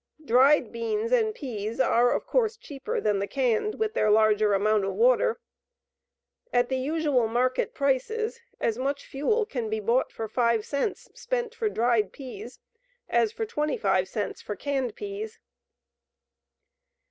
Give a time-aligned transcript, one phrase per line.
[0.25, 4.83] Dried beans and peas are, of course, cheaper than the canned with their larger amount
[4.83, 5.39] of water.
[6.51, 11.53] At the usual market prices as much fuel can be bought for 5 cents spent
[11.53, 12.57] for dried peas
[13.09, 15.37] as for 25 cents for canned peas.